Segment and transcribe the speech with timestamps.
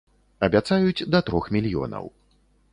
[0.47, 2.05] Абяцаюць да трох мільёнаў.